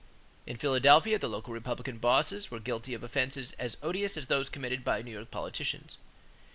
[0.47, 4.83] In Philadelphia, the local Republican bosses were guilty of offenses as odious as those committed
[4.83, 5.97] by New York politicians.